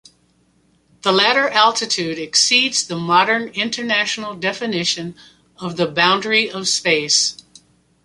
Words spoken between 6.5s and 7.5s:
space.